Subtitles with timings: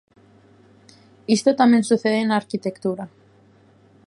[1.35, 3.05] Isto tamén sucede na arquitectura.